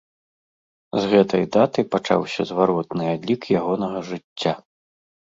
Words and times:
З 0.99 1.09
гэтай 1.11 1.43
даты 1.55 1.83
пачаўся 1.95 2.41
зваротны 2.51 3.05
адлік 3.15 3.41
ягонага 3.59 3.99
жыцця. 4.09 4.55